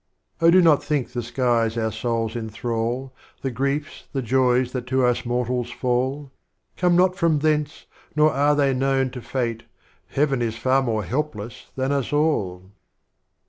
Ah 0.41 0.49
do 0.49 0.63
not 0.63 0.83
think 0.83 1.11
the 1.11 1.21
Skies 1.21 1.77
our 1.77 1.91
Souls 1.91 2.35
enthrall, 2.35 3.13
The 3.43 3.51
Griefs, 3.51 4.07
the 4.13 4.23
Joys 4.23 4.71
that 4.71 4.87
to 4.87 5.05
us 5.05 5.27
Mortals 5.27 5.69
fall, 5.69 6.31
Come 6.75 6.95
not 6.95 7.15
from 7.15 7.37
Thence, 7.37 7.85
nor 8.15 8.33
are 8.33 8.55
they 8.55 8.73
known 8.73 9.11
to 9.11 9.21
Fate, 9.21 9.61
Heaven 10.07 10.41
is 10.41 10.57
far 10.57 10.81
more 10.81 11.03
helpless 11.03 11.69
than 11.75 11.91
us 11.91 12.11
all. 12.11 12.71